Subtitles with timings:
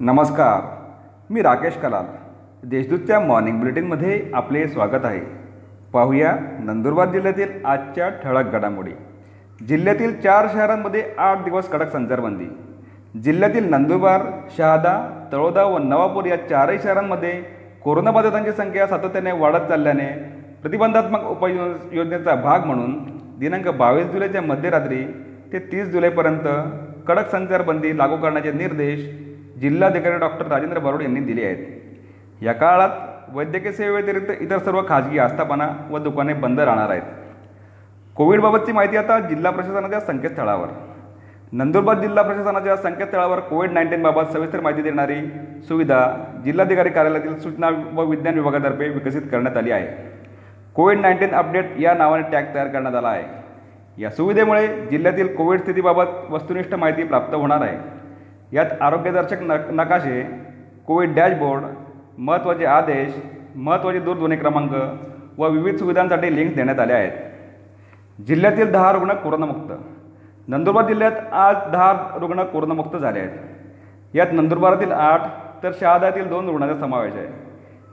[0.00, 2.04] नमस्कार मी राकेश कलाल.
[2.62, 5.20] देशदूतच्या मॉर्निंग बुलेटिनमध्ये आपले स्वागत आहे.
[5.92, 6.34] पाहूया
[6.64, 8.90] नंदुरबार जिल्ह्यातील आजच्या ठळक घडामोडी.
[9.60, 12.48] जिल्ह्यातील चार शहरांमध्ये आठ दिवस कडक संचारबंदी.
[13.24, 14.22] जिल्ह्यातील नंदुरबार
[14.56, 14.98] शहादा
[15.32, 17.32] तळोदा व नवापूर या चारही शहरांमध्ये
[17.84, 20.12] कोरोनाबाधितांची संख्या सातत्याने वाढत चालल्याने
[20.62, 22.98] प्रतिबंधात्मक उपाययोजनेचा भाग म्हणून
[23.38, 25.04] दिनांक बावीस जुलैच्या मध्यरात्री
[25.52, 26.48] ते तीस जुलैपर्यंत
[27.08, 29.08] कडक संचारबंदी लागू करण्याचे निर्देश
[29.60, 31.66] जिल्हाधिकारी डॉक्टर राजेंद्र बारोड यांनी दिले आहेत.
[32.42, 32.88] या काळात
[33.28, 37.02] वैद्यकीय सेवेव्यतिरिक्त इतर सर्व खाजगी आस्थापना व दुकाने बंद राहणार आहेत.
[38.16, 40.66] कोविडबाबतची माहिती आता जिल्हा प्रशासनाच्या संकेतस्थळावर.
[41.52, 45.20] नंदुरबार जिल्हा प्रशासनाच्या संकेतस्थळावर कोविड नाईन्टीनबाबत सविस्तर माहिती देणारी
[45.68, 49.86] सुविधा जिल्हाधिकारी कार्यालयातील सूचना व विज्ञान विभागातर्फे विकसित करण्यात आली आहे.
[50.74, 53.24] कोविड नाईन्टीन अपडेट या नावाने टॅग तयार करण्यात आला आहे.
[54.02, 58.05] या सुविधेमुळे जिल्ह्यातील कोविड स्थितीबाबत वस्तुनिष्ठ माहिती प्राप्त होणार आहे.
[58.52, 60.22] यात आरोग्यदर्शक न नकाशे
[60.86, 61.62] कोविड डॅशबोर्ड
[62.18, 63.14] महत्त्वाचे आदेश
[63.56, 64.70] महत्त्वाचे दूरध्वनी क्रमांक
[65.38, 67.12] व विविध सुविधांसाठी लिंक्स देण्यात आल्या आहेत.
[68.26, 69.72] जिल्ह्यातील दहा रुग्ण कोरोनामुक्त.
[70.48, 73.30] नंदुरबार जिल्ह्यात आज दहा रुग्ण कोरोनामुक्त झाले आहेत.
[74.14, 75.20] यात नंदुरबारातील आठ
[75.62, 77.26] तर शहादातील दोन रुग्णांचा समावेश आहे.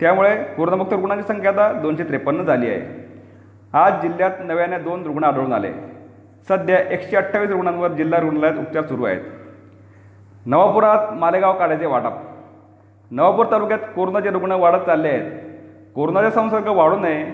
[0.00, 2.80] त्यामुळे कोरोनामुक्त रुग्णांची संख्या आता दोनशे त्रेपन्न झाली आहे.
[3.72, 5.72] आज जिल्ह्यात नव्याने दोन रुग्ण आढळून आले.
[6.48, 9.20] सध्या एकशे अठ्ठावीस रुग्णांवर जिल्हा रुग्णालयात उपचार सुरू आहेत.
[10.46, 12.12] नवापुरात मालेगाव काढायचे वाटप.
[13.10, 15.30] नवापूर तालुक्यात कोरोनाचे रुग्ण वाढत चालले आहेत.
[15.94, 17.26] कोरोनाचा संसर्ग वाढू नये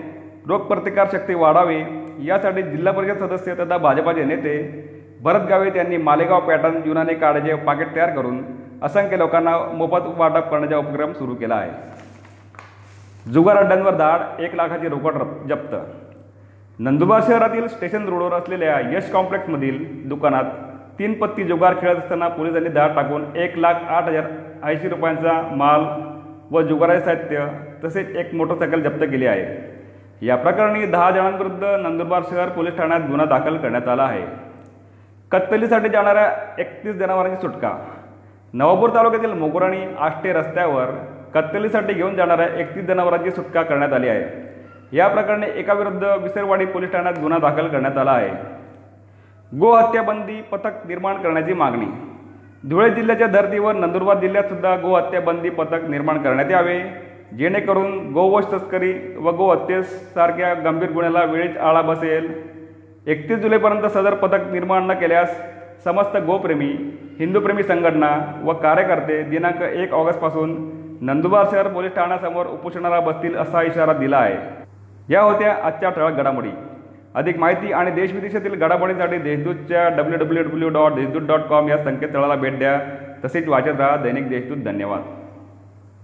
[0.47, 1.83] रोगप्रतिकारशक्ती वाढावी
[2.25, 4.81] यासाठी जिल्हा परिषद सदस्य तथा भाजपाचे नेते
[5.21, 8.43] भरत गावित यांनी मालेगाव पॅटर्न युनाने काढ्याचे पाकिट तयार करून
[8.83, 11.71] असंख्य लोकांना मोफत वाटप करण्याचा उपक्रम सुरू केला आहे.
[13.31, 15.75] जुगार अड्ड्यांवर धाड एक लाखाची रोकड रप- जप्त.
[16.79, 20.43] नंदुरबार शहरातील स्टेशन रोडवर असलेल्या यश कॉम्प्लेक्समधील दुकानात
[21.01, 24.23] तीन पत्ती जुगार खेळत असताना पोलिसांनी धाड टाकून एक लाख आठ हजार
[24.63, 25.83] ऐंशी रुपयांचा माल
[26.51, 27.45] व जुगाराचे साहित्य
[27.83, 30.25] तसेच एक मोटरसायकल जप्त केली आहे.
[30.25, 34.21] या प्रकरणी दहा जणांविरुद्ध नंदुरबार शहर पोलीस ठाण्यात गुन्हा दाखल करण्यात आला आहे.
[35.31, 37.77] कत्तलीसाठी जाणाऱ्या एकतीस जनावरांची सुटका.
[38.53, 40.85] नवापूर तालुक्यातील मोगराणी आष्टे रस्त्यावर
[41.33, 44.23] कत्तलीसाठी घेऊन जाणाऱ्या एकतीस जनावरांची सुटका करण्यात आली आहे.
[44.97, 48.60] या प्रकरणी एकाविरुद्ध विसरवाडी पोलीस ठाण्यात गुन्हा दाखल करण्यात आला आहे.
[49.51, 51.85] गोहत्याबंदी पथक निर्माण करण्याची मागणी.
[52.69, 56.77] धुळे जिल्ह्याच्या धर्तीवर नंदुरबार जिल्ह्यात सुद्धा गोहत्याबंदी पथक निर्माण करण्यात यावे.
[57.37, 62.31] जेणेकरून गोवश तस्करी व गोहत्येसारख्या गंभीर गुन्ह्याला वेळीच आळा बसेल.
[63.07, 65.37] एकतीस जुलैपर्यंत सदर पथक निर्माण न केल्यास
[65.83, 66.71] समस्त गोप्रेमी
[67.19, 68.09] हिंदूप्रेमी संघटना
[68.43, 70.55] व कार्यकर्ते दिनांक एक ऑगस्टपासून
[71.01, 76.49] नंदुरबार शहर पोलीस ठाण्यासमोर उपोषणाला बसतील असा इशारा दिला आहे या होत्या आजच्या ठळक घडामोडी.
[77.15, 82.35] अधिक माहिती आणि देशविदेशातील घडामोडींसाठी देशदूतच्या W W W dot Deshdoot dot com या संकेतस्थळाला
[82.35, 82.81] भेट द्या.
[83.25, 84.57] तसेच वाचत राहा दैनिक देशदूत.
[84.57, 85.20] धन्यवाद.